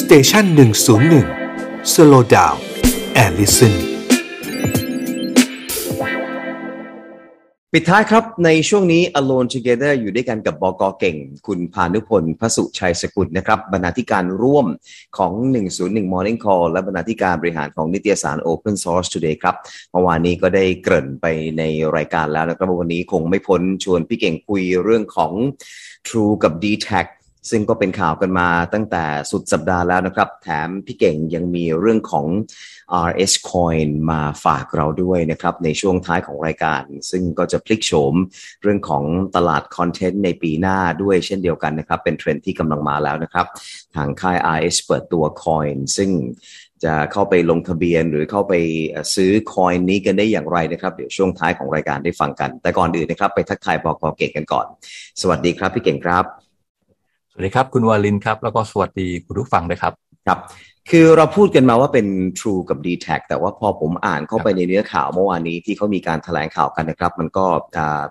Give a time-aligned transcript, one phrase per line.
[0.00, 1.26] station หนึ่งศูนย์หนึ่ง
[1.92, 3.74] slow down and listen
[7.72, 14.66] ปิดท้ายครับในช่วงนี้ Alone Together อยู่ด้วยกันกับบ.ก.เก่ง คุณพานุพลพระสุชัยสกุลนะครับบรรณาธิการร่วม
[15.18, 15.32] ของ
[15.72, 19.56] 101 Morning Call และบรรณาธิการบริหารของนิตยสาร Open Source Today ครับ
[19.92, 21.26] เมื่อวานนี้ก็ได้เกริ่นไป
[21.58, 21.62] ใน
[21.96, 25.32] รายการแล้วนะครับวันนี้คงไม่พ้นชวนพี่เก่งคุยเรื่องของ
[26.08, 27.06] True กับ d t a c
[27.50, 32.26] ซึ่งก็เป็นข่าวกันมาตั้งแต่สุดสัปดาห์แล้วนะครับ แถมพี่เก่งยังมีเรื่องของ
[33.08, 38.14] RS Coin มาฝากเราด้วยนะครับ ในช่วงท้ายของรายการ ซึ่งก็จะพลิกโฉม
[38.62, 39.04] เรื่องของ
[39.36, 43.46] ตลาดคอนเทนต์ในปีหน้าด้วยเช่นเดียวกันนะครับ เป็นเทรนด์ที่กำลังมาแล้วนะครับ
[43.94, 46.10] ทางค่าย RS เปิดตัว Coin ซึ่ง
[46.84, 48.54] จะเข้าไปลงทะเบียนหรือเข้าไป
[49.14, 54.66] ซื้อ Coin นี้กันได้อย่างไรนะครับ เดี๋ยวช่วงท้ายของรายการได้ฟังกัน แต่ก่อนอื่นนะครับ ไปทักทายบ.ก.เก่งกันก่อน
[55.20, 56.45] สวัสดีครับพี่เก่งครับ
[57.36, 59.92] สวัสดีครับ คุณวาลินครับ แล้วก็สวัสดีคุณผู้ฟังด้วยครับ
[60.26, 60.38] ครับ
[60.90, 62.06] คือเราพูดกันมาว่าเป็น
[62.38, 67.46] True กับ d t แทแต่ว่าพอผมอ่านเข้าไปในเนื้อข่าวเมื่อวานนี้ที่เขามีการแถลงข่าวกันนะครับ มันก็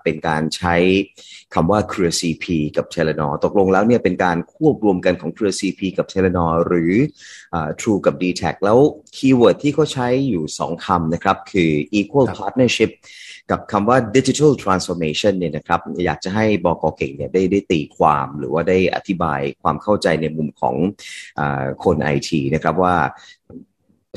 [0.04, 0.74] เป็นการใช้
[1.54, 2.44] คำว่าเครือ CP
[2.76, 6.30] กับ t e l e n o r ตกลงแล้วเนี่ยเป็นการควบรวมกันของเครือ CP กับ t e l e
[6.36, 6.92] n o r หรือ
[7.80, 8.78] True กับ d t แทแล้ว
[9.16, 12.92] คีย์เวิร์ดที่เขาใช้อยู่ 2คำนะครับ คือ equal partnership
[13.50, 20.74] กับคำว่า digital transformation เนี่ยนะครับ อยากจะให้บอกอเก่งเนี่ยได้ได้ตีความหรือว่าได้อธิบายความเข้าใจในมุมของ
[21.38, 21.40] อ
[21.84, 22.94] คนไอทีนะครับว่า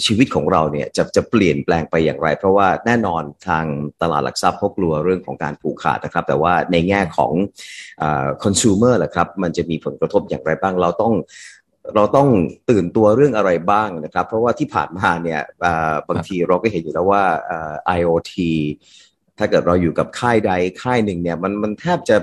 [0.06, 3.66] ชีวิตของเราเนี่ยจะจะเปลี่ยนแปลงไปอย่างไร เพราะว่าแน่นอนทาง
[4.02, 7.34] ตลาดหลักทรัพย์เขากลัวเรื่องของการผูกขาดนะครับ แต่ว่าในแง่ของ
[8.44, 11.14] คอน sumer แหละครับมันจะมีผลกระทบอย่างไรบ้างเราต้อง
[11.96, 12.30] เราต้อง
[12.70, 15.42] ตื่นตัวเรื่องอะไรบ้างนะครับ เพราะว่าที่ผ่านมาเนี่ย
[16.10, 17.24] บางทีเราก็เห็นอยู่แล้วว่า
[18.00, 18.34] IoT
[19.38, 22.18] ถ้าเกิดเราอยู่กับค่ายใดค่ายหนึ่งเนี่ยมันมันแทบจะ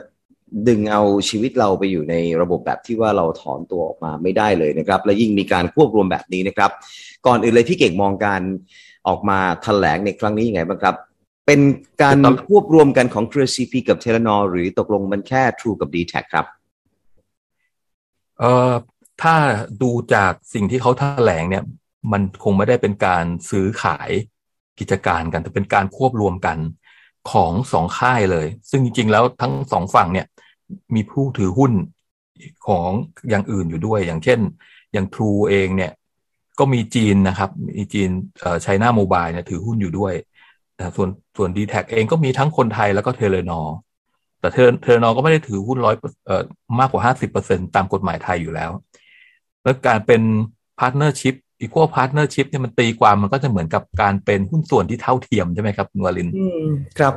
[0.68, 6.70] ดึงเอาชีวิตเราไปอยู่ในระบบแบบที่ว่าเราถอนตัวออกมาไม่ได้เลยนะครับ และยิ่งมีการควบรวมแบบนี้นะครับ
[7.26, 8.42] ก่อนอื่นเลยพี่เก่งมองการ
[9.08, 10.94] ออกมาแถลงในครั้งนี้ยังไงบ้างครับ
[11.46, 11.60] เป็น
[12.02, 12.16] การ
[12.48, 16.46] ควบรวมกันของเครือ CP กับเทเลนอหรือตกลงมันแค่ True กับ d t แทครับ
[18.38, 18.72] เอ่อ
[19.22, 19.34] ถ้า
[19.82, 21.64] ดูจากสิ่งที่เขาแถลงเนี่ย
[22.12, 24.10] มันคงไม่ได้เป็นการซื้อขาย
[24.78, 26.58] กิจการกันแต่เป็นการควบรวมกัน
[27.30, 30.26] ของสองค่ายเลย ซึ่งจริงๆแล้วทั้งสองฝั่งเนี่ย
[30.94, 31.72] มีผู้ถือหุ้น
[32.66, 32.90] ของ
[33.30, 34.38] อย่างอื่นอยู่ด้วย อย่างเช่น
[34.92, 35.92] อย่าง True เองเนี่ย
[36.58, 38.10] ก็มีจีนนะครับ มีจีน
[38.40, 40.14] เอ่อ China Mobile เนี่ยถือหุ้นอยู่ด้วย
[40.76, 43.60] แต่ส่วนส่วน dtac เองก็มีทั้งคนไทยแล้วก็ Telenor
[44.40, 45.94] แต่เทเลนอก็ไม่ได้ถือหุ้นร้อย
[46.26, 46.42] เอ่อ
[46.80, 48.70] มากกว่าห้าสิบเปอร์เซ็นต์ตามกฎหมายไทยอยู่แล้ว
[49.62, 50.22] แล้วการเป็น
[50.78, 56.28] partnership equal partnership เนี่ยมันตีความมันก็จะเหมือนกับการเป็นหุ้นส่วนที่เท่าเทียมใช่ไหมครับคุณวาริน
[56.98, 57.14] ครับ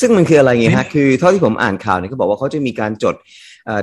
[0.00, 3.14] ซึ่งมันคืออะไรเงี้ยฮะคือเท่าที่ผมอ่านข่าวเนี่ยเขาบอกว่าเขาจะมีการจด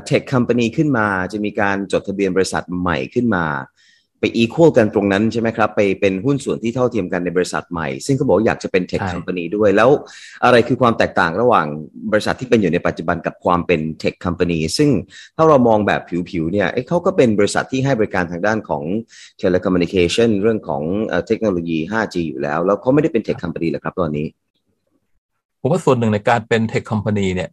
[0.05, 3.45] tech company ขึ้นมา จะมีการจดทะเบียนบริษัทใหม่ขึ้นมา
[4.21, 9.89] ไป equal กันตรงนั้นใช่ไหมครับ ไปเป็นหุ้นส่วนที่เท่าเทียมกันในบริษัทใหม่ ซึ่งเขาบอกอยากจะเป็น tech company ด้วย แล้ว
[10.43, 11.67] อะไรคือความแตกต่างระหว่าง
[12.11, 14.89] บริษัทที่เป็นอยู่ในปัจจุบันกับความเป็น tech company ซึ่ง
[15.35, 18.83] ถ้าเรามองแบบผิวๆเนี่ยเขาก็เป็นบริษัทที่ให้บริการทางด้านของ
[19.37, 20.83] telecommunication เรื่องของ
[21.27, 24.27] เทคโนโลยี 5G อยู่แล้ว แล้วเขาไม่ได้เป็น tech company หรอครับตอนนี้
[25.61, 27.49] ผมว่าส่วนหนึ่งในการเป็น tech company เนี่ย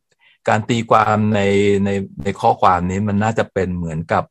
[0.49, 1.41] การตีความใน
[1.85, 1.91] ใน
[2.23, 4.25] ในข้อความนี้มันน่าจะเป็นเหมือนกับ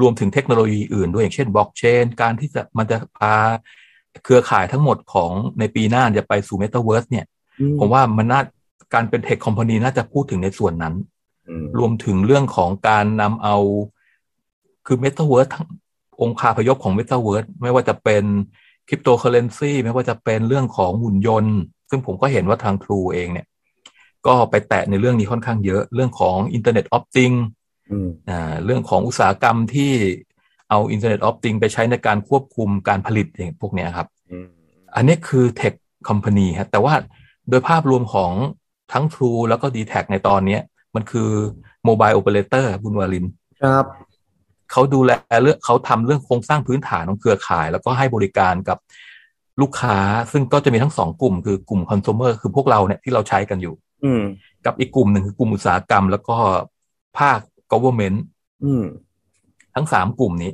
[0.00, 3.34] รวมถึงเทคโนโลยีอื่นด้วยอย่างเช่นบล็อกเชนการที่จะมันจะพา
[4.24, 7.26] เครือข่ายทั้งหมดของในปีหน้าจะไปสู่เมตาเวิร์สเนี่ย
[7.78, 8.40] ผมว่ามันน่า
[8.94, 10.94] การเป็น tech company น่าจะพูดถึงในส่วนนั้น
[11.78, 13.56] รวมถึงเรื่องของการนำเอา
[14.86, 15.66] คือเมตาเวิร์สทั้ง
[16.22, 18.24] องค์คาพยพของเมตาเวิร์สไม่ว่าจะเป็น
[18.88, 21.56] คริปโตเคอเรนซีไม่ว่าจะเป็นเรื่องของหุ่นยนต์
[21.90, 23.46] ซึ่งผมก็เห็นว่าทาง True เองเนี่ย
[24.26, 29.92] ก็ไปแตะในเรื่องนี้ค่อนข้างเยอะเรื่องของ Internet of Things อ่าเรื่องของอุตสาหกรรมที่
[30.70, 34.08] เอา Internet of Things ไปใช้ในการควบคุมการผลิตอย่างพวกนี้ครับ
[34.96, 36.94] อันนี้คือ tech company ครับแต่ว่า
[37.50, 38.32] โดยภาพรวมของ
[38.92, 40.58] ทั้ง True แล้วก็ d t แทในตอนนี้
[40.94, 41.30] มันคือ
[41.84, 43.26] mobile operator คุณวาริน
[43.62, 43.84] ครับ
[44.72, 45.12] เขาดูแล
[45.42, 48.78] เรื่องเขาทำเรื่องโครงสร้างพื้นฐานของเครือข่าย แล้วก็ให้บริการกับ
[49.60, 49.96] ลูกค้า
[50.32, 54.12] ซึ่งก็จะมีทั้งสองกลุ่ม คือกลุ่มคอน sumer คือพวกเราเนี่ยที่เราใช้กันอยู่ อื
[54.66, 56.36] กับอีกกลุ่มหนึ่งคือกลุ่มอุตสาหกรรม แล้วก็
[57.18, 57.38] ภาค
[57.72, 58.18] government
[59.74, 60.52] ทั้งสามกลุ่มนี้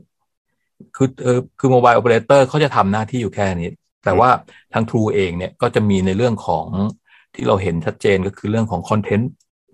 [0.96, 3.70] คือเออคือ mobile operator เขาจะทำหน้าที่อยู่แค่นี้
[4.04, 4.30] แต่ว่า
[4.72, 6.66] ทาง True เองเนี่ยก็จะมีในเรื่องของ
[7.34, 9.30] ที่เราเห็นชัดเจนก็คือเรื่องของคอนเทนต์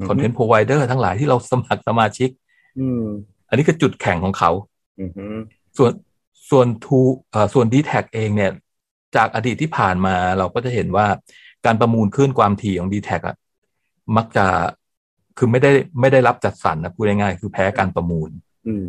[0.09, 2.31] content provider ทั้งหลายที่เราสมัครสมาชิก
[3.49, 4.51] อันนี้คือจุดแข็งของเขา
[5.79, 5.93] ส่วน
[6.51, 7.01] ส่วนทู
[7.55, 8.53] ส่วนดีแท็เองเนี่ย
[9.17, 11.07] จากอดีตที่ผ่านมาเราก็จะเห็นว่า
[11.67, 13.37] การประมูลคลื่นความถี่ของ dtac อะ
[14.17, 14.47] มักจะ
[15.39, 18.31] คือไม่ได้ไม่ได้รับจัดสรรนะพูดง่ายๆคือแพ้การประมูล
[18.69, 18.87] อืม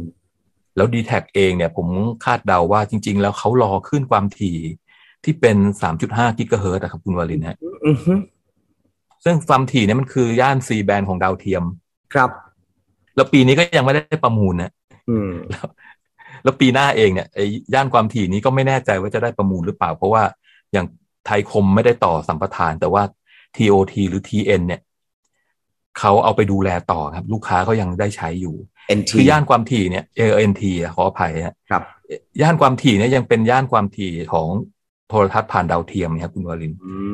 [0.75, 1.87] แล้ว d t แทเองเนี่ย ผม
[2.25, 4.57] คาดเดาว่าจริง ๆ แล้วเขารอขึ้นความถี่
[5.23, 5.57] ที่เป็น
[5.97, 8.13] 3.5กิกะเฮิรตซ์นะครับคุณวาลินฮะอือฮึ
[9.23, 11.63] ซึ่งความถี่เนี่ยมันคือย่าน C แบนของดาวเทียม
[12.13, 12.29] ครับ
[13.15, 14.71] แล้วปีนี้ก็ยังไม่ได้ประมูลนะ
[15.09, 15.67] อืมแล้ว
[16.43, 20.23] แล้วปีหน้าเองเนี่ยไอ้ย่านความถี่นี้ก็ไม่แน่ใจว่าจะได้ประมูลหรือเปล่า เพราะว่า
[20.73, 20.85] อย่าง
[21.25, 23.03] ไทยคมไม่ได้ต่อสัมปทาน แต่ว่า
[23.55, 24.81] TOT หรือ TN เนี่ย
[25.99, 28.55] เขาเอาไปดูแลต่อครับ ลูกค้าก็ยังได้ใช้อยู่
[28.99, 31.83] NT คือย่านความถี่เนี่ยเอ NT อะขออภัยฮะครับ
[32.41, 34.47] ย่านความถี่เนี่ยยังเป็นย่านความถี่ของ
[35.09, 37.13] โทรทัศน์ผ่านดาวเทียมนะครับคุณวรินทร์อืม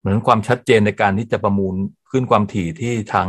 [0.00, 1.74] เหมือนความชัดเจนในการที่จะประมูล
[2.10, 3.26] ขึ้นความถี่ที่ทาง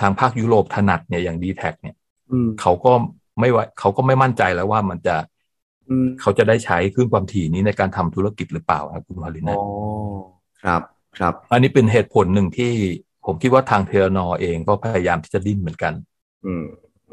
[0.00, 1.96] ทางภาคยุโรปถนัดเนี่ยอย่าง d t แทเนี่ย
[2.30, 2.92] อืมเขาก็
[3.40, 5.16] ไม่ไว้เขาก็ไม่มั่นใจแล้วว่ามันจะ
[5.88, 9.64] อืมเขาจะได้ใช้คลื่นความถี่นี้ในการทำธุรกิจหรือเปล่าครับคุณวรินทร์อ๋อ
[10.54, 10.82] นะครับ
[11.18, 12.72] ครับ อันนี้เป็นเหตุผลหนึ่งที่
[13.26, 15.92] ผมคิดว่าทางเทเลนอเองก็พยายามที่จะดิ้นเหมือนกัน
[16.46, 16.64] อืม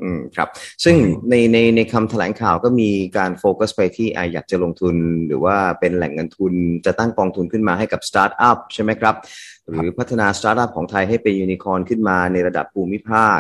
[0.02, 0.50] อืมครับ
[0.84, 4.96] ซึ่งอืมในในในคำแถลงข่าวก็มีการโฟกัสไปที่อะอยากจะลงทุน
[5.28, 6.54] หรือว่าเป็นแหล่งเงินทุน
[6.86, 9.16] จะตั้งกองทุนขึ้นมาให้กับสตาร์ทอัพใช่ไหมครับ
[9.70, 13.40] หรือพัฒนาสตาร์ทอัพของไทยให้เป็นยูนิคอร์นขึ้นมาในระดับภูมิภาค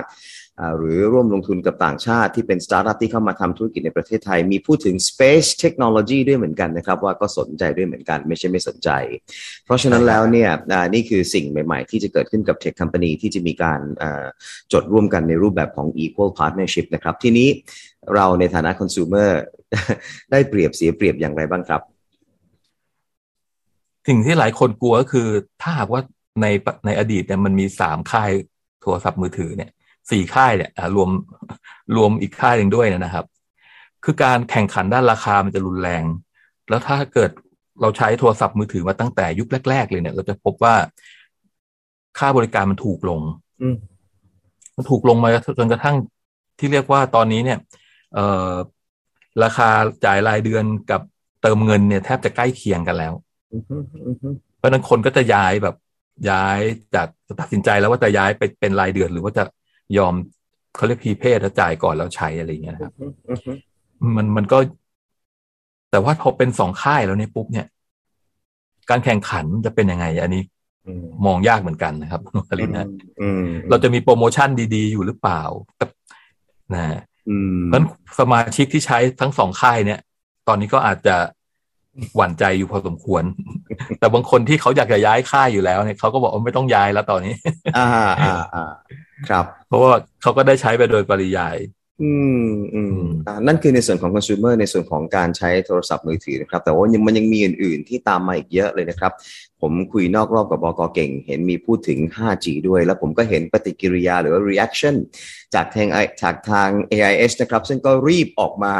[0.77, 8.89] หรือร่วมลงทุนกับต่างชาติที่เป็นสตาร์ทอัพที่เข้ามาทำธุรกิจในประเทศไทย มีพูดถึง Space Technology ด้วยเหมือนกันนะครับ ว่าก็สนใจด้วยเหมือนกัน ไม่ใช่ไม่สนใจ
[9.65, 10.49] เพราะฉะนั้นแล้วเนี่ย
[10.93, 13.79] นี่คือสิ่งใหม่ ๆ ที่จะเกิดขึ้นกับ Tech Company ที่จะมีการ
[14.73, 17.47] จดร่วมกันในรูปแบบของ Equal Partnership นะครับทีนี้
[18.15, 19.29] เราในฐานะ consumer
[20.31, 21.81] ได้เปรียบเสียเปรียบอย่างไรบ้างครับ
[24.07, 25.27] สิ่งที่หลายคนกลัวก็คือ
[25.61, 26.01] ถ้าหากว่า
[26.41, 26.45] ใน
[26.85, 28.31] ในอดีตเนี่ยมันมีสามค่าย
[28.81, 29.69] โทรศัพท์มือถือเนี่ย
[30.11, 31.09] สี่ค่ายเนี่ยอ่ารวม
[31.95, 33.25] รวมอีกค่ายหนึ่งด้วยนะครับ
[34.03, 36.03] คือการแข่งขันด้านราคามันจะรุนแรง
[36.69, 37.31] แล้วถ้าเกิด
[37.81, 40.75] เราใช้โทรศัพท์มือถือมาตั้งแต่ยุคแรก ๆ เลยเนี่ย เราจะพบว่า
[42.19, 43.21] ค่าบริการมันถูกลง
[43.61, 43.75] อืม
[44.75, 45.95] มันถูกลงมาจนกระทั่ง
[46.59, 47.59] ที่เรียกว่าตอนนี้เนี่ย
[48.13, 48.51] เอ่อ
[49.43, 49.69] ราคา
[50.05, 51.01] จ่ายรายเดือนกับ
[51.41, 53.13] เติมเงินเนี่ยแทบจะใกล้เคียงกันแล้ว
[53.53, 53.75] อือฮึ
[54.07, 54.27] อือฮึ
[54.57, 55.75] เพราะฉะนั้นคนก็จะย้ายแบบ
[56.29, 56.59] ย้าย
[56.95, 59.43] จากจะตัดสินใจแล้วว่าจะย้ายไปเป็นรายเดือน หรือว่าจะ
[59.97, 60.13] ยอม
[60.75, 62.93] เขาเรียกพีเพศแล้วจ่ายก่อนแล้วใช้อะไรอย่างเงี้ยนะครับ
[63.29, 63.51] อือฮึ
[64.15, 64.57] มันมันก็
[65.91, 67.65] แต่ว่าพอเป็นสองค่ายแล้วเนี่ยปุ๊บเนี่ย
[68.89, 70.43] การแข่งขันจะเป็นยังไง อันนี้
[70.87, 72.87] อืมมองยากเหมือนกันนะครับคุณอลินนะ
[73.21, 75.41] อืมเราจะมีโปรโมชั่นดีๆ อยู่หรือเปล่า
[75.77, 75.85] แต่
[76.73, 76.83] นะ
[77.29, 77.85] อืมเพราะฉะนั้น
[78.19, 79.99] สมาชิกที่ใช้ทั้งสองค่ายเนี่ย
[80.47, 81.15] ตอนนี้ก็อาจจะ
[82.15, 83.23] หวั่นใจอยู่พอสมควร
[83.99, 87.35] แต่บางคนที่เขาอยากจะย้ายค่ายอยู่แล้วเนี่ยเขาก็บอกว่าไม่ต้องย้ายแล้วตอนนี้
[87.77, 87.87] อ่า
[88.23, 88.71] อ่าอ่า
[89.29, 89.91] ครับ เพราะว่า
[90.21, 91.57] เขาก็ได้ใช้ไปโดยปริยาย
[92.01, 92.13] อื
[92.45, 99.11] มอืมอืมอ่านั่นคือในส่วนของ consumer ในส่วนของการใช้โทรศัพท์มือถือนะครับ แต่ว่ายังมันยังมีอื่น ๆ ที่ตามมาอีกเยอะเลยนะครับ
[99.61, 104.95] ผมคุยนอกรอบกับบกเก่ง เห็นมีพูดถึง 5G ด้วย แล้วผมก็เห็นปฏิกิริยาหรือว่า reaction
[105.53, 105.89] จากทาง
[106.21, 108.75] จากทาง AIS นะครับ ซึ่งก็รีบออกมา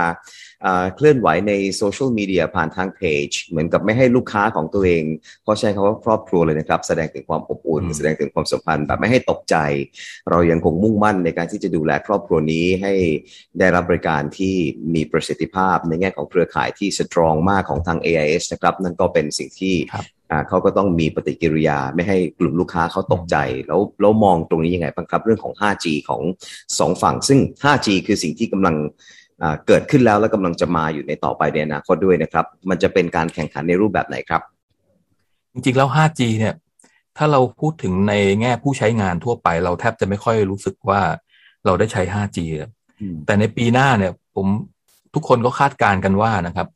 [0.53, 0.53] อ่า
[0.96, 5.04] เคลื่อนไหวในโซเชียลมีเดียผ่านทางเพจเหมือนกับไม่ให้ลูกค้าของตัวเอง
[5.44, 9.56] เพราะใช้คำว่าครอบครัวเลยนะครับ แสดงถึงความอบอุ่นอืมแสดงถึงความสัมพันธ์แบบไม่ให้ตกใจ
[10.30, 12.94] เรายังคงมุ่งมั่นในการที่จะดูแลครอบครัวนี้ให้
[13.60, 14.54] ได้รับบริการที่
[14.96, 23.38] มีประสิทธิภาพในแง่ของเครือข่ายที่สตรองมากของทาง AIS นะครับนั่นก็เป็นสิ่งที่ครับอ่าเขาก็ต้องมีปฏิกิริยาไม่ให้กลุ่มลูกค้าเขาตกใจ
[23.68, 26.22] แล้วแล้วมองตรงนี้ยังไงบ้างครับเรื่องของ 5G ของ
[26.80, 29.23] สองฝั่ง ซึ่ง 5G คือสิ่งที่กำลังอ่า
[29.68, 34.42] เกิดขึ้นแล้วและกำลังจะมาอยู่ในต่อไปในอนาคตด้วยนะครับ มันจะเป็นการแข่งขันในรูปแบบไหนครับ
[35.54, 36.54] จริงๆแล้ว 5G เนี่ย
[37.18, 41.02] ถ้าเราพูดถึงในแง่ผู้ใช้งานทั่วไป เราแทบจะไม่ค่อยรู้สึกว่า
[41.66, 42.70] เราได้ใช้ 5G อะ
[43.26, 44.48] แต่ในปีหน้าเนี่ย ผม
[45.14, 46.68] ทุกคนก็คาดการณ์กันว่านะครับ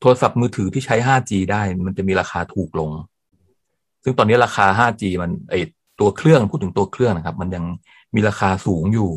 [0.00, 2.90] โทรศัพท์มือถือที่ใช้ 5G ได้ มันจะมีราคาถูกลง
[4.04, 5.54] ซึ่งตอนนี้ราคา 5G มันไอ
[6.00, 7.64] ตัวเครื่องพูดถึงตัวเครื่องนะครับ มันยัง
[8.14, 9.10] มีราคาสูงอยู่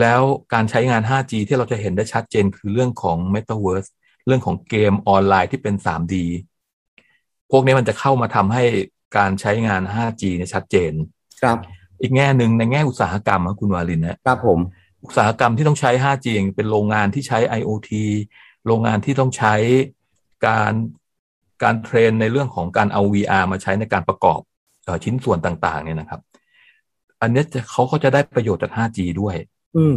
[0.00, 0.20] แล้ว
[0.52, 3.88] การใช้งาน 5G ที่เราจะเห็นได้ชัดเจนคือเรื่องของ Metaverse
[4.26, 6.14] เรื่องของเกมออนไลน์ที่เป็น 3D
[7.50, 8.64] พวกนี้มันจะเข้ามาทำให้
[9.16, 10.92] การใช้งาน 5G เนี่ยชัดเจน
[11.42, 11.58] ครับ
[12.00, 14.58] อีกแง่หนึ่งในแง่อุตสาหกรรมนะคุณวาลินนะครับผม
[15.04, 17.90] อุตสาหกรรมที่ต้องใช้ 5G อย่างเป็นโรงงานที่ใช้ IoT
[18.66, 19.54] โรงงานที่ต้องใช้
[20.46, 20.72] การ
[21.62, 24.40] การเทรนในเรื่องของการเอา VR มาใช้ในการประกอบ
[24.84, 26.20] เอ่อชิ้นส่วนต่าง ๆ เนี่ยนะครับ
[27.20, 29.36] อันเนี้ยจะเขาก็จะได้ประโยชน์จาก 5G ด้วย
[29.76, 29.96] อืม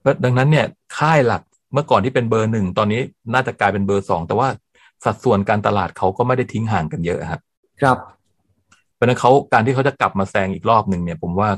[0.00, 0.66] เพราะดังนั้นเนี่ย
[0.98, 1.42] ค่ายหลัก
[1.72, 3.00] เมื่อก่อนที่เป็นเบอร์หนึ่งตอนนี้
[3.34, 4.48] น่าจะกลายเป็นเบอร์สองแต่ว่า
[5.04, 7.40] สัดส่วนการตลาดเขาก็ไม่ได้ทิ้งห่างกันเยอะครับ
[7.82, 7.98] ครับ
[8.94, 11.50] เพราะฉะนั้นเขาการที่เขาจะกลับมาแซงอีกรอบหนึ่งเนี่ย ผมว่า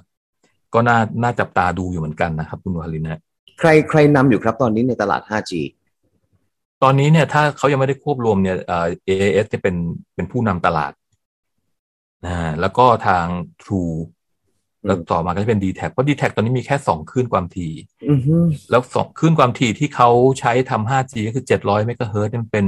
[0.74, 3.20] ก็น่าน่าจับตาดูอยู่เหมือนกันนะครับ คุณวาลินนะ
[3.58, 5.52] ใครใครนำอยู่ครับตอนนี้ในตลาด 5G
[6.82, 9.74] ตอนนี้เนี่ย ถ้าเขายังไม่ได้ควบรวมเนี่ยเอ่อ AAS จะเป็น
[10.14, 10.92] เป็นผู้นำตลาด
[12.26, 13.26] นะแล้วก็ทาง
[13.62, 13.94] True
[14.84, 17.72] แล้วต่อมาก็จะเป็น d t แทเพราะ d t แทตอนนี้มีแค่สองคลื่นความถี่
[18.10, 18.36] อือฮึ
[18.70, 20.10] แล้วสองคลื่นความถี่ที่เขา
[20.40, 22.66] ใช้ทำ 5G ก็คือ 700เมกะเฮิรตซ์มันเป็น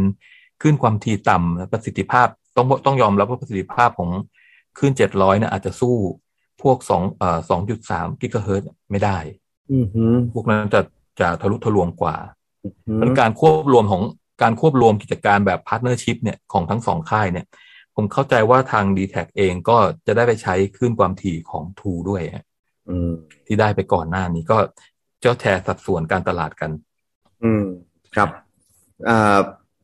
[0.60, 2.26] คลื่นความถี่ต่ำและประสิทธิภาพ
[2.56, 4.10] ต้องต้องยอมรับว่าประสิทธิภาพของ
[4.78, 5.96] คลื่น 700เนี่ยอาจจะสู้
[6.62, 7.38] พวก2เอ่อ
[7.80, 9.18] 2.3กิกะเฮิรตซ์ไม่ได้
[9.72, 10.04] อือฮึ
[10.34, 10.80] พวกนั้นจะ
[11.20, 12.16] จะทะลุทะลวงกว่า
[12.64, 14.02] อือฮึมันการควบรวมของ
[14.42, 17.46] การควบรวมกิจการแบบ partnership เนี่ยของทั้งสองค่ายเนี่ย
[17.96, 22.44] ผมเข้าใจว่าทาง d t แทเองก็จะได้ไปใช้คลื่นความถี่ของ True ด้วยฮะ
[22.88, 23.10] อืม
[23.46, 24.58] ที่ได้ไปก่อนหน้านี้ก็
[25.20, 26.70] เจ้าแชร์สัดส่วนการตลาดกัน
[27.44, 27.64] อืม
[28.14, 28.28] ครับ
[29.08, 29.38] อ่า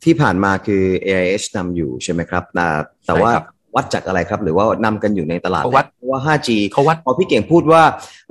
[0.04, 7.82] ที่ผ่านมาคือ AIS นำอยู่ใช่ไหมครับอ่าแต่ว่าใช่ครับ วัดจากอะไรครับ หรือว่านำกันอยู่ในตลาดเขาวัดเพราะว่า 5G เขาวัดพอพี่เก่งพูดว่า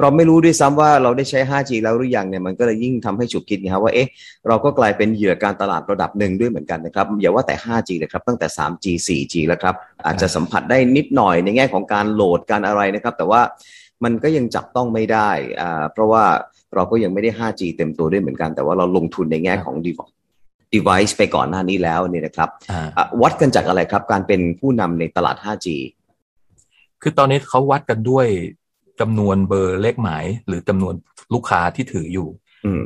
[0.01, 4.07] เราไม่รู้ด้วยซ้ำว่าเราได้ใช้ 5G แล้วหรือยังเนี่ยมันก็เลยยิ่งทำให้ฉุกคิดนะครับว่าเอ๊ะ
[4.47, 9.75] เราก็กลายเป็นเหยื่อการตลาดระดับหนึ่งด้วยเหมือนกันนะครับอย่าว่าแต่ 5G เลยครับตั้งแต่ 3G 4G แล้วครับ
[10.05, 13.41] อาจจะสัมผัสได้นิดหน่อยในแง่ของการโหลดการอะไรนะครับ แต่ว่า
[14.03, 15.29] มันก็ยังจับต้องไม่ได้
[15.61, 16.23] อ่าเพราะว่า
[16.75, 20.16] เราก็ยังไม่ได้ 5G เต็มตัวด้วยเหมือนกัน แต่ว่าเราลงทุนในแง่ของ device
[20.73, 25.67] device ไปก่อนหน้านี้แล้วเนี่ยนะครับอ่าอะวัดกันจากอะไรครับ การเป็นผู้นำในตลาด 5G
[27.01, 28.27] คือตอนนี้เขาวัดกันด้วย
[28.99, 30.93] จำนวนเบอร์เลขหมาย หรือจำนวน
[31.33, 32.27] ลูกค้าที่ถืออยู่
[32.65, 32.83] อืม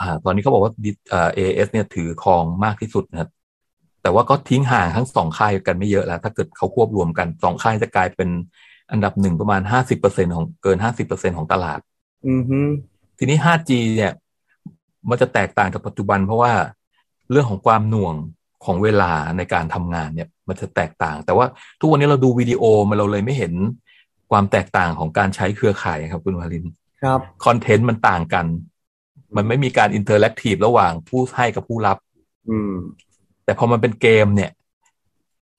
[0.00, 0.72] อ่าตอนนี้เขาบอกว่า
[1.10, 3.30] เอ่อ AS เนี่ยถือครองมากที่สุดนะครับ
[4.02, 8.28] แต่ว่าก็ทิ้งห่างทั้งสองค่ายกันไม่เยอะแล้ว ถ้าเกิดเขาควบรวมกันสองค่ายจะกลายเป็น
[8.90, 11.80] อันดับหนึ่งประมาณห้าสิบเปอร์เซ็นของเกินห้าสิบเปอร์เซ็นของตลาด
[12.28, 12.58] อือฮึ
[13.18, 14.12] ทีนี้ 5G เนี่ย
[15.08, 16.52] มันจะแตกต่างจากปัจจุบันเพราะว่า
[17.32, 18.14] เรื่องของความหน่วง
[18.64, 21.46] ของเวลาในการทำงานเนี่ยมันจะแตกต่าง แต่ว่า
[21.80, 23.52] ทุกวันนี้เราดูวิดีโอมันเราเลยไม่เห็น
[24.30, 26.64] ความแตกต่างของการใช้เครือข่ายครับคุณวาริน
[27.02, 28.46] ครับคอนเทนต์มันต่างกัน
[29.36, 31.98] มันไม่มีการ interactive ระหว่างผู้ให้กับผู้รับ
[32.50, 32.72] อืม
[33.44, 34.50] แต่พอมันเป็นเกมเนี่ย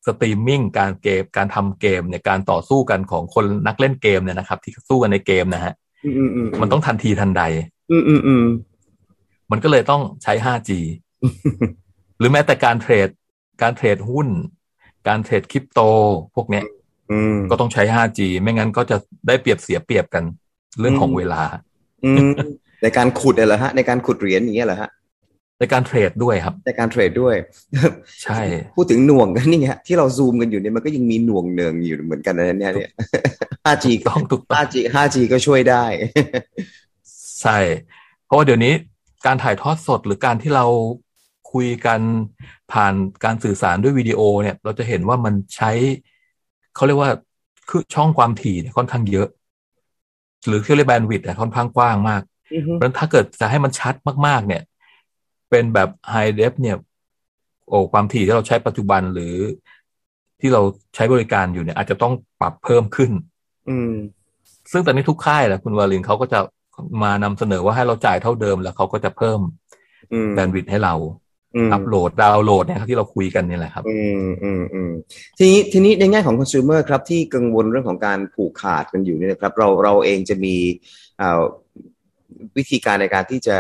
[0.08, 5.74] สตรีมมิ่งการเกมการทำเกมเนี่ยการต่อสู้กันของคนนักเล่นเกมเนี่ยนะครับ ที่สู้กันในเกมนะฮะ
[6.06, 7.44] อืมอืมอืมมันต้องทันทีทันใด
[7.92, 8.46] อืมอืมอืม
[9.52, 10.72] มันก็เลยต้องใช้ 5G
[12.20, 13.10] หรือแม้แต่การเทรด
[13.62, 14.28] การเทรดหุ้น
[15.08, 15.80] การเทรดคริปโต
[16.36, 16.66] พวกเนี้ย
[17.12, 20.24] อืมก็ต้องใช้ 5G ไม่งั้นก็จะได้เปรียบเสียเปรียบกัน
[20.80, 21.44] เรื่องของอืมเวลา
[22.06, 22.32] อืม
[22.84, 24.90] ในการขุดเหรอฮะ ในการขุดเหรียญอย่างเงี้ยเหรอฮะ
[25.60, 27.36] ในการเทรดด้วยครับ ในการเทรดด้วย
[28.24, 28.40] ใช่
[28.76, 32.92] พูดถึงหน่วงกันนี่ไงที่เราซูมกันอยู่เนี่ยมันก็ยังมีหน่วงเนืองอยู่เหมือนกันนะเนี่ยเนี่ย
[33.66, 35.86] 5G ต้องถูกต้อง 5G 5G ก็ช่วยได้
[37.42, 37.58] ใช่
[38.26, 38.74] เพราะว่าเดี๋ยวนี้
[39.26, 40.66] การถ่ายทอดสดหรือการที่เรา
[41.54, 42.00] คุยกัน
[42.72, 42.94] ผ่าน
[43.24, 45.72] การสื่อสารด้วยวิดีโอเนี่ย เราจะเห็นว่ามันใช้
[46.76, 47.12] เขาเรียกว่า
[47.70, 49.28] คือช่องความถี่เนี่ยค่อนข้างเยอะ
[50.48, 52.22] หรือที่เรียกแบนด์วิดต์ค่อนข้างกว้างมาก
[52.74, 53.94] เพราะฉะนั้นถ้าเกิดจะให้มันชัด
[54.28, 54.62] มากๆ เนี่ย
[55.50, 56.78] เป็นแบบไฮเดฟเนี่ย
[57.70, 59.36] โอ้ความถี่ที่เราใช้ปัจจุบันหรือ
[60.40, 60.62] ที่เรา
[60.96, 63.12] ใช้บริการอยู่เนี่ย อาจจะต้องปรับเพิ่มขึ้น
[63.70, 63.92] อืม
[64.72, 66.40] ซึ่งตอนนี้ทุกค่ายแหละคุณวาลินเขาก็จะ
[67.04, 69.40] มานำเสนอว่าให้เราจ่ายเท่าเดิมแล้วเขาก็จะเพิ่ม
[70.14, 70.94] อืมแบนด์วิดต์ให้เรา
[71.56, 74.92] อืมอัปโหลดดาวน์โหลดเนี่ยครับที่เราคุยกันนี่แหละครับอืมอืมอืม
[75.38, 80.56] ทีนี้ทีนี้ในแง่ของ consumer ครับที่กังวลเรื่องของการผูกขาดกันอยู่เนี่ยนะครับ เราเราเองจะมี
[81.22, 81.42] อ่า
[82.58, 83.58] วิธีการในการที่จะ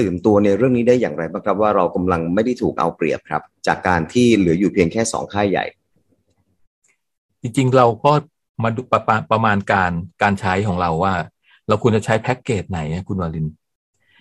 [0.00, 5.64] ตื่นตัวในเรื่องนี้ได้อย่างไรบ้างครับว่าเรากำลังไม่ได้ถูกเอาเปรียบครับ จากการที่เหลืออยู่เพียงแค่สองค่ายใหญ่
[7.42, 8.12] จริงๆเราก็
[8.62, 9.92] มาดูประมาณประมาณการ
[10.22, 11.14] การใช้ของเราว่า
[11.68, 13.46] เราควรจะใช้แพ็กเกจไหนอะคุณวาลิน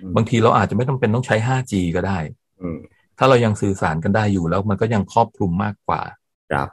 [0.02, 2.18] อืมบางทีเราอาจจะไม่ต้องเป็นต้องใช้ 5G ก็ได้
[2.62, 2.78] อืม
[3.18, 6.02] ถ้าเรายังสื่อสารกันได้อยู่แล้วมันก็ยังครอบคลุมมากกว่า
[6.52, 6.70] ครับ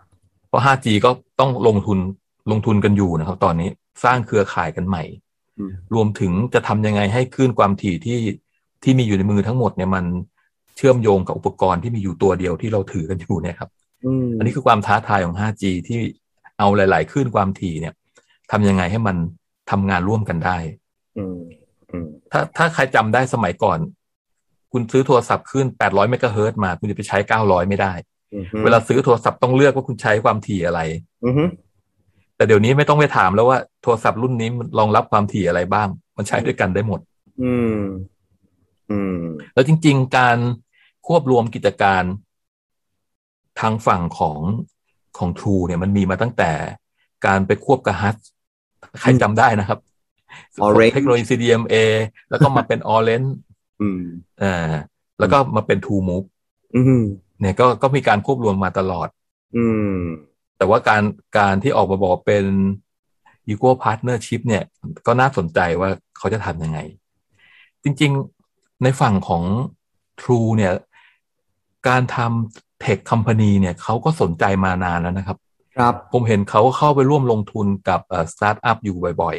[0.49, 1.11] เพราะ 5G ก็
[1.41, 1.99] ต้องลงทุน
[2.51, 3.69] ลงทุนกันอยู่นะครับ ตอนนี้
[4.05, 5.03] สร้างเครือข่ายกันใหม่
[5.59, 8.21] อืมรวมถึงจะทำยังไงให้คลื่นความถี่ที่
[8.83, 10.05] ที่มีอยู่ในมือทั้งหมดเนี่ยมัน
[10.77, 13.71] เชื่อมโยงกับอุปกรณ์ที่มีอยู่ตัวเดียวที่เราถือกันอยู่เนี่ยครับ
[14.05, 16.01] อืมอันนี้คือความท้าทายของ 5G ที่
[16.59, 17.95] เอาหลาย ๆ คลื่นความถี่เนี่ย
[18.51, 19.17] ทำยังไงให้มัน
[19.71, 20.57] ทำงานร่วมกันได้
[21.19, 21.39] อืม
[21.91, 23.79] อืมถ้าถ้าใครจำได้สมัยก่อน
[24.77, 27.93] คุณซื้อโทรศัพท์ขึ้น 800 เมกะเฮิรตซ์มา คุณจะไปใช้ 900 ไม่ได้
[28.33, 30.81] อืมเวลาซื้อโทรศัพท์ต้องเลือกว่าคุณใช้ความถี่อะไร
[31.25, 31.49] อืม
[32.37, 37.01] แต่เดี๋ยวนี้ไม่ต้องไปถามแล้วว่าโทรศัพท์รุ่นนี้มันรองรับความถี่อะไรบ้าง มันใช้ด้วยกันได้หมด
[37.43, 37.79] อืม
[38.91, 39.19] อืม
[39.55, 40.39] แล้วจริง ๆ การ
[41.07, 42.03] ควบรวมกิจการ
[43.61, 44.39] ทางฝั่งของ
[45.19, 46.53] ของ True เนี่ยมันมีมาตั้งแต่
[47.27, 48.17] การไปควบกับฮัท
[49.01, 49.79] ใครจำได้นะครับ
[50.65, 51.75] Orange เทคโนโลยี CDMA
[52.31, 53.31] แล้วก็มาเป็น Orange
[53.85, 54.03] อืม
[54.43, 54.73] อ่า
[55.19, 56.27] แล้วก็มาเป็น True Move
[56.77, 57.05] อืม
[57.41, 59.09] เนี่ยก็ก็มีการควบรวมมาตลอด
[59.57, 59.97] อืม
[60.57, 61.03] แต่ว่าการ
[61.39, 62.45] การที่ออกมาบอกเป็น
[63.49, 64.65] Equal Partnership เนี่ย
[65.07, 66.79] ก็น่าสนใจว่าเขาจะทำยังไง
[67.85, 68.13] จริง
[68.47, 69.43] ๆ ในฝั่งของ
[70.21, 70.73] True เนี่ย
[71.89, 75.39] การทำ Tech Company เนี่ยเขาก็สนใจมานานแล้วนะครับ
[75.77, 78.01] ครับ ผมเห็นเขาเข้าไปร่วมลงทุนกับ
[78.33, 79.37] สตาร์ทอัพอยู่บ่อย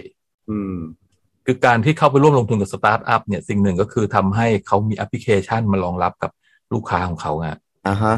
[0.49, 1.04] อืมๆ
[1.45, 6.31] คือการที่เข้าไปร่วมลงทุนกับสตาร์ทอัพเนี่ยสิ่งหนึ่งก็คือทำให้เขามีแอปพลิเคชันมารองรับกับ
[6.73, 7.47] ลูกค้าของเขาไง
[7.87, 8.15] อ่าฮะ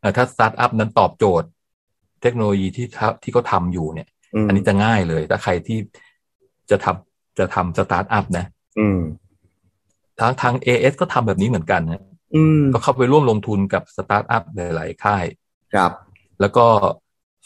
[0.00, 1.48] เอ่อถ้าสตาร์ทอัพนั้นตอบโจทย์
[2.22, 5.78] เทคโนโลยีที่ทำที่เขาทำอยู่เนี่ยอันนี้จะง่ายเลย ถ้าใครที่
[6.70, 8.46] จะทำจะทำสตาร์ทอัพนะ
[8.78, 9.00] อืม
[10.20, 12.02] ทางทาง AS ก็ทำแบบนี้เหมือนกันนะ
[12.34, 14.42] อืมก็เข้าไปร่วมลงทุนกับสตาร์ทอัพ
[14.76, 15.24] หลาย ๆ ค่าย
[15.74, 15.92] ครับ
[16.40, 16.66] แล้วก็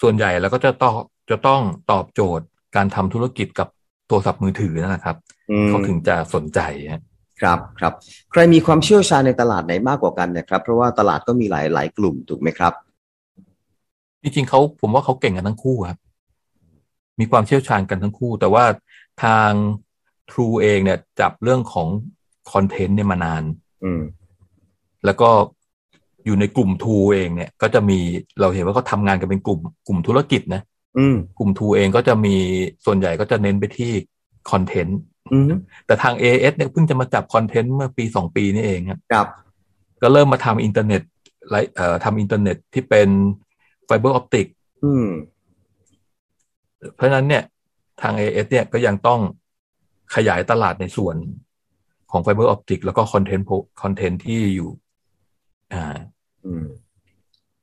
[0.02, 0.94] ส่วนใหญ่แล้วก็จะต้อง
[1.30, 3.68] จะต้องตอบโจทย์การทำธุรกิจกับ
[4.08, 5.16] โทรศัพท์มือถือนั่นแหละครับ
[5.50, 6.60] อืมเขาถึงจะสนใจ
[6.92, 7.02] ฮะ
[7.40, 7.92] ครับครับ
[8.30, 12.72] ใครมีความเชี่ยวชาญในตลาดไหนมากกว่ากันเนะครับ เพราะว่าตลาดก็มีหลายหลายกลุ่มถูกไหมครับ
[14.22, 15.98] จริงๆเขาผมว่าเขาเก่งกันทั้งคู่ครับ
[17.20, 18.64] มีความเชี่ยวชาญกันทั้งคู่ แต่ว่า
[19.24, 19.50] ทาง
[20.30, 21.88] True เองเนี่ย จับเรื่องของ
[22.52, 23.42] คอนเทนต์เนี่ยมานาน
[23.84, 24.02] อืม
[25.04, 25.28] แล้วก็
[26.24, 27.98] อยู่ในกลุ่ม True เองเนี่ย ก็จะมี
[28.40, 30.75] เราเห็นว่าเขาทำงานกันเป็นกลุ่มกลุ่มธุรกิจนะอืม
[31.38, 32.36] กลุ่ม True เองก็จะมี
[32.86, 33.92] ส่วนใหญ่ก็จะเน้นไปที่
[34.50, 34.98] คอนเทนต์
[35.32, 35.50] อืม
[35.86, 39.26] แต่ทาง AS เนี่ยเพิ่งจะมาจับคอนเทนต์เมื่อปีสองปีนี่เองครับครับ
[40.02, 41.02] ก็เริ่มมาทำอินเทอร์เน็ต
[41.50, 43.08] ไลฟ์เอ่อทำอินเทอร์เน็ตที่เป็น
[43.84, 44.46] fiber optic
[44.84, 45.06] อืม
[46.94, 47.42] เพราะฉะนั้นเนี่ย
[48.02, 49.20] ทาง AIS เนี่ยก็ยังต้อง
[50.14, 51.16] ขยายตลาดในส่วน
[52.10, 53.46] ของ fiber optic แล้วก็คอนเทนต์
[53.82, 54.70] คอนเทนต์ที่อยู่
[55.72, 55.96] อ่า
[56.46, 56.66] อืม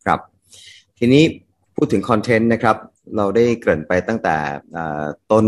[0.06, 0.20] ครับ
[0.98, 1.24] ทีนี้
[1.86, 2.78] พูดถึงคอนเทนต์นะครับ
[3.18, 4.38] เราได้เกริ่นไปตั้งแต่
[4.78, 5.46] อ่าต้น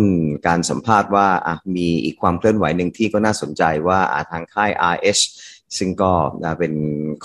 [0.48, 5.24] การสัมภาษณ์ว่าอะมีอีกความเคลื่อนไหวหนึ่งที่ก็น่าสนใจว่าอะทางค่าย RS
[5.78, 6.12] ซึ่งก็
[6.44, 6.74] อ่าเป็น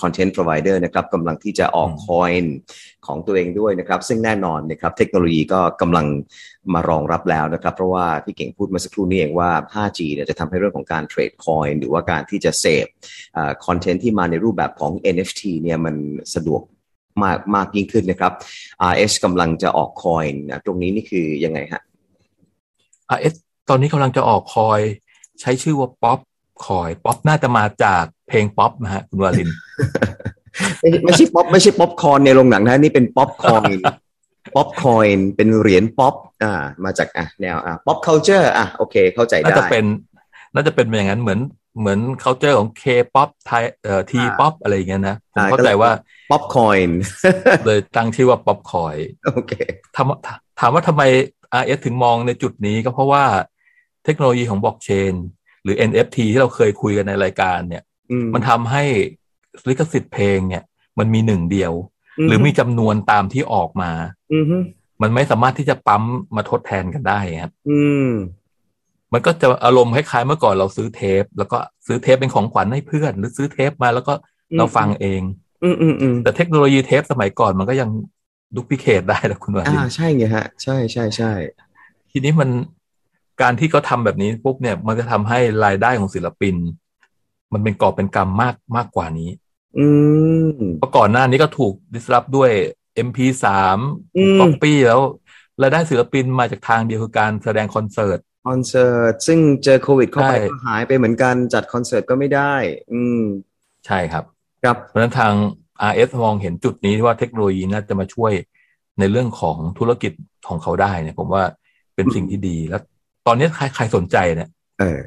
[0.01, 2.55] Content Provider นะครับกำลังที่จะออกอืมคอยน์
[3.07, 6.07] ของตัวเองด้วยนะครับ ซึ่งแน่นอนนะครับเทคโนโลยีก็กำลัง
[6.75, 12.87] มารองรับแล้วนะครับ เพราะว่าพี่เก่งพูดเมาสักครู่นี้เองว่า 5G เนี่ยจะทำให้เรื่องของการเทรดคอยน์หรือว่าการที่จะเสพ
[13.67, 15.95] คอนเทนต์ที่มาในรูปแบบของ NFT เนี่ยมัน
[16.35, 16.63] สะดวก
[17.23, 18.33] มากมากยิ่งขึ้นนะครับ
[18.93, 21.83] RS กำลังจะออกคอยน์นะตรงนี้นี่คือยังไงฮะ
[23.17, 23.35] RS
[23.69, 24.81] ตอนนี้กำลังจะออก coin
[25.41, 29.51] ใช้ชื่อว่า Popcoin ป๊อปน่าจะมาจากเพลงป๊อปนะฮะคุณวาริน
[30.81, 39.85] ไม่ไม่ใช่ป๊อปไม่ใช่ป๊อปคอร์นในโรงหนังนะนี่เป็น Popcoin Popcoin เป็นเหรียญป๊อปอ่า มาจากอะแนวอะป๊อปเค u เจอร์อะโอเคเข้าใจน่าได้จะเป็น
[40.55, 41.41] น่าจะเป็นอย่างนั้นเหมือน
[41.79, 45.91] เหมือน culture ของ K-pop ไทยเอ่อ T-pop อะไรอย่างเงี้ยนะ ผมอ่าเข้าใจว่า
[46.31, 47.01] Popcoin
[47.67, 48.97] เลยตั้งชื่อว่า Popcoin
[49.35, 49.53] โอเค
[49.97, 50.07] ถาม
[50.61, 51.03] ถามว่าทำไม
[51.61, 53.25] RS ถึงมองในจุดนี้ก็เพราะว่า
[54.05, 55.15] เทคโนโลยีของบล็อกเชน
[55.63, 58.85] หรือ NFT ที่เราเคยคุยกันในรายการเนี่ยอืมมันทำให้
[59.69, 60.65] ลิขสิทธิ์เพลงเนี่ย
[60.99, 61.73] มันมีหนึ่งเดียว
[62.29, 63.91] หรือมีจำนวนตามที่ออกมา
[64.33, 64.57] อืมฮึ
[65.03, 66.03] มันไม่สามารถที่จะปั๊ม
[66.37, 67.81] มาทดแทนกันได้ครับอื
[69.11, 74.13] มมันก็จะอารมณ์คล้ายๆเมื่อก่อนเราซื้อเทป แล้วก็ซื้อเทปเป็นของขวัญให้เพื่อน หรือซื้อเทปมาแล้วก็
[74.59, 75.23] เราฟังเอง
[75.65, 77.91] อืมอืมอืมแต่เทคโนโลยีเทปสมัยก่อนมันก็ยัง
[78.55, 81.33] duplicate ได้นะคุณวาอ่าลินใช่ไงฮะ ใช่ใช่ใช่
[82.11, 82.51] ทีนี้มัน
[83.43, 86.55] การที่เขาทำแบบนี้ปุ๊บเนี่ย มันจะทำให้รายได้ของศิลปิน
[87.53, 89.31] มันเป็นกอบเป็นกรรมมากมากกว่านี้
[89.79, 89.87] อื
[90.51, 92.51] มเพราะก่อนหน้านี้ก็ถูก disrupt ด้วย
[93.07, 93.47] MP3
[94.17, 95.01] อืมก๊อปปี้แล้ว
[95.63, 102.55] รายได้ศิลปินมาจากทางเดียวคือการแสดงคอนเสิร์ต คอนเสิร์ตซึ่งเจอโควิดเข้าไปใช่ ก็หายไปเหมือนกันจัดคอนเสิร์ตก็ไม่ได้
[102.93, 103.23] อืม
[103.87, 104.25] ใช่ครับ
[104.65, 105.33] ครับ เพราะฉะนั้นทาง
[105.91, 108.33] RS มองเห็นจุดนี้ว่าเทคโนโลยีน่าจะมาช่วย
[108.99, 110.13] ในเรื่องของธุรกิจ
[110.49, 111.45] ของเขาได้เนี่ยผมว่า
[111.95, 112.83] เป็นสิ่งที่ดีแล้ว
[113.27, 114.49] ตอนนี้ใครใครสนใจเนี่ย
[114.81, 114.99] เออ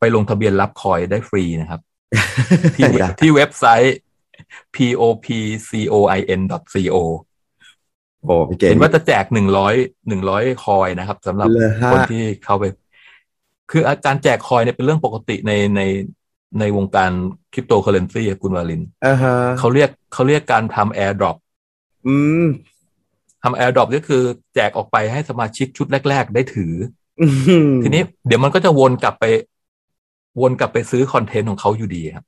[0.00, 1.80] ไปลงทะเบียนรับคอยได้ฟรีนะครับ
[2.76, 3.96] ที่ได้ ที่เว็บไซต์
[4.76, 6.96] popcoin.co
[8.26, 9.74] โอ้พี่เก่งเห็นว่าจะแจกหนึ่งร้อย
[10.08, 12.64] หนึ่งร้อย coin นะครับสำหรับเหรอฮะคนที่เข้าไป
[13.70, 15.80] คืออาการแจก coin เนี่ยเป็นเรื่องปกติในใน
[16.60, 17.10] ในวงการ
[17.52, 21.36] คริปโตเคอเรนซีคุณวาลินอ่าฮะเขาเรียกเขาเรียกการทำ airdrop
[22.06, 22.46] อืม
[23.42, 24.22] ทำ airdrop ก็คือ
[24.54, 26.72] แจกออกไปให้สมาชิกชุดแรก ๆ ได้ถือ
[27.20, 27.26] อื
[27.68, 29.24] มทีนี้เดี๋ยวมันก็จะวนกลับไป
[30.40, 32.24] วนกลับไปซื้อคอนเทนต์ของเขาอยู่ดีครับ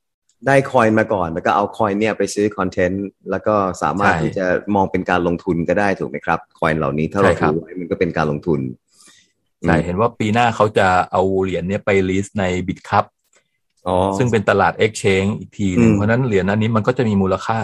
[0.47, 8.61] ได้ coin มาก่อน แล้วก็เอา coin เนี่ยไปซื้อคอนเทนต์แล้วก็สามารถใช่ที่จะมองเป็นการลงทุนก็ได้ถูกไหมครับ coin เหล่านี้ถ้าเราใช่ครับถือไว้มันก็เป็นการลงทุน
[9.63, 13.05] ใช่เห็นว่าปีหน้าเขาจะเอาเหรียญเนี้ยไป list ใน Bitkub
[13.87, 17.59] อ๋อซึ่งเป็นตลาด Exchange อีกทีหนึ่งอืมเพราะฉะนั้นเหรียญอันนี้มันก็จะมีมูลค่า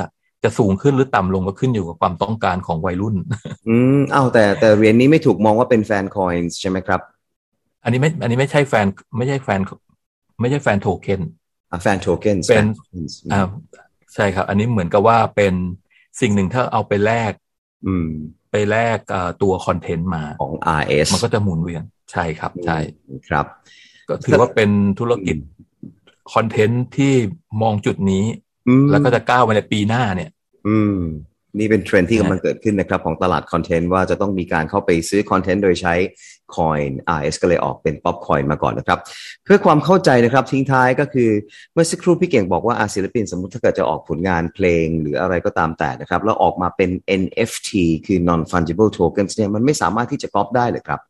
[0.45, 3.17] จะสูงขึ้นหรือต่ำลงก็ขึ้นอยู่กับความต้องการของวัยรุ่น
[3.69, 7.01] อืมอ้าวแต่แต่เหรียญนี้ไม่ถูกมองว่าเป็น fan coin ใช่ไหมครับ
[7.85, 8.87] อันนี้ไม่อันนี้ไม่ใช่แฟน
[9.19, 9.61] ไม่ใช่แฟน
[10.41, 11.44] ไม่ใช่ fan token อ่า
[11.83, 12.67] fan token เป็น
[13.33, 13.47] อ่า
[14.15, 15.55] ใช่ครับ อันนี้เหมือนกับว่าเป็น
[16.21, 17.33] สิ่งหนึ่งถ้าเอาไปแลก
[17.87, 18.09] อืม
[18.51, 21.83] ไปแลกอ่าตัวคอนเทนต์มาของ RS มันก็จะหมุนเวียน
[22.13, 22.79] ใช่ครับใช่
[23.29, 23.47] ครับ
[24.09, 25.37] ก็ถือว่าเป็นธุรกิจ
[26.35, 27.13] คอนเทนต์ที่
[27.63, 28.25] มองจุดนี้
[28.69, 30.31] อืมแล้วก็จะก้าวไปในปีหน้าเนี่ย
[30.69, 30.99] อืม
[31.59, 35.95] นี่เป็นเทรนด์ที่กำลังเกิดขึ้นนะครับ ของตลาดคอนเทนต์ว่าจะต้องมีการเข้าไปซื้อคอนเทนต์โดยใช้
[36.57, 38.99] Coin RS ก็เลยออกเป็น Pop Coin มาก่อนนะครับ
[39.45, 41.31] เพื่อความเข้าใจนะครับทิ้งท้ายก็คือ
[41.73, 46.91] เมื่อสักครู่พี่เก่งบอกว่าอาศิลปิน สมมติถ้าเกิดจะออกผลงานเพลงหรืออะไรก็ตามแต่นะครับ แล้วออกมาเป็น
[47.23, 47.71] NFT
[48.07, 51.01] คือ non fungible tokens เนี่ยมันไม่สามารถที่จะก๊อปได้เลยครับ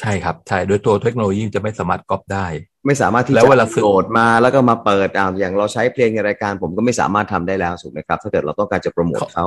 [0.00, 2.46] ใช่ครับ ใช่โดยตัวเทคโนโลยีจะไม่สามารถก๊อปได้
[2.88, 9.46] ไม่สามารถที่แล้วจะเวลาซื้อโหลดมาแล้วก็มาเปิดอ่าอย่างเราใช้เพลงในรายการ ผมก็ไม่สามารถทำได้แล้วถูกไหมครับ ถ้าเกิดเราต้องการจะโปรโมทเขา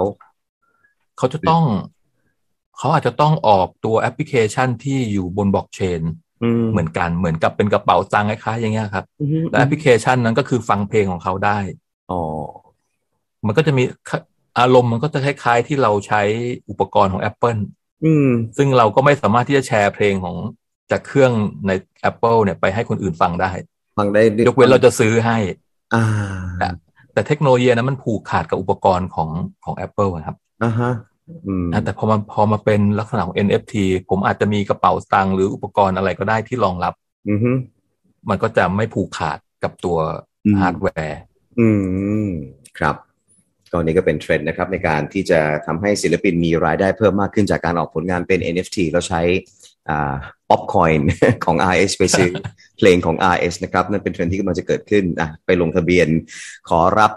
[1.17, 1.63] เขาจะต้อง
[2.77, 6.01] เขาอาจจะต้องออกตัวแอปพลิเคชันที่อยู่บนบล็อกเชน
[6.43, 11.60] อืมเหมือนกันเหมือนกับเป็นกระเป๋าตังค์คล้ายๆอย่างเงี้ยครับอืมและแอปพลิเคชันนั้นก็คือฟังเพลงของเขาได้
[12.12, 12.21] อ๋อ
[13.45, 13.84] มันก็จะมี
[14.60, 16.21] อารมณ์มันก็จะคล้ายๆ ที่เราใช้
[16.69, 17.62] อุปกรณ์ของ Apple
[18.06, 20.36] อืม ซึ่งเราก็ไม่สามารถที่จะแชร์เพลงของ
[20.91, 21.32] จากเครื่อง
[21.67, 21.71] ใน
[22.10, 23.51] Apple เนี่ยไปให้คนอื่นฟังได้
[23.97, 25.38] ฟังได้ยกเว้นเราจะซื้อให้
[25.93, 26.04] อ่า
[27.13, 29.30] แต่เทคโนโลยีนั้นมันผูกขาดกับอุปกรณ์ของ
[29.63, 30.91] ของ Apple อะครับอ่าฮะ
[31.47, 33.73] อืมนะแต่พอมาพอมาเป็นลักษณะของ NFT
[34.10, 36.93] ผมอาจจะมีกระเป๋าสตังค์หรืออุปกรณ์อะไรก็ได้ที่รองรับ
[37.30, 37.51] อืมฮึ
[38.30, 39.97] มันก็จะไม่ผูกขาดกับตัว
[40.45, 41.19] อืมฮาร์ดแวร์
[41.60, 41.67] อื
[42.25, 42.27] ม
[42.80, 42.95] ครับ
[43.71, 49.21] ก็นี้ก็เป็นเทรนด์นะครับในการที่จะทำให้ศิลปินมีรายได้เพิ่มมากขึ้นจากการออกผลงานเป็น NFT แล้วใช้
[49.89, 50.13] อ่า
[50.49, 51.01] pop coin
[51.45, 52.29] ของ RS ไปซื้อ
[52.77, 56.07] เพลงของ RS นะครับ นั่นเป็นเทรนด์ที่กำลังจะเกิดขึ้นอะไปลงทะเบียน
[56.69, 57.12] ขอรับ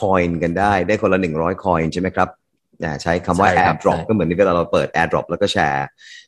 [0.00, 2.28] coin กันได้ ได้คนละ 100 coin ใช่ไหมครับ
[2.84, 6.23] อ่าใช้คำว่าใช่ครับ airdrop ใช่ก็เหมือนเวลาเราเปิด airdrop แล้วก็แชร์เอ่อ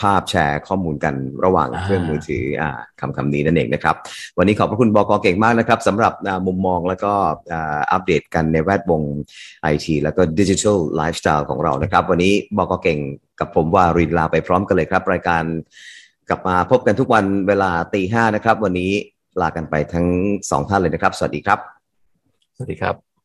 [0.00, 3.96] ภาพแชร์ข้อมูลกันระหว่างอ่าเครื่องมือถืออ่าคำคำนี้นั่นเองนะครับ
[4.38, 7.12] วันนี้ขอบพระคุณบอกอเก่งมากนะครับสำหรับอ่ามุมมองแล้วก็
[7.52, 9.02] อ่าอัปเดตกันในแวดวง
[9.62, 12.98] ไอทีแล้วก็ดิจิทัลไลฟ์สไตล์ของเรานะครับ วันนี้บอกอเก่ง
[13.40, 15.42] กับผมว่ารินลาไปพร้อมกันเลยครับ รายการ
[16.28, 18.92] กลับมาพบกันทุกวันเวลาตีห้านะครับ วันนี้
[19.40, 20.06] ลากันไปทั้ง
[20.50, 21.58] สองท่านเลยนะครับ สวัสดีครับ
[22.56, 23.15] สวัสดีครับ